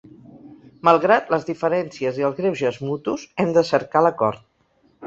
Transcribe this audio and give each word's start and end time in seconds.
Malgrat 0.87 1.29
les 1.35 1.45
diferències 1.51 2.19
i 2.23 2.27
els 2.31 2.41
greuges 2.41 2.83
mutus, 2.89 3.31
hem 3.45 3.57
de 3.61 3.67
cercar 3.73 4.07
l’acord. 4.09 4.47